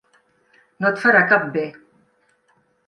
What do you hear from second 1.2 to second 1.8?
cap bé.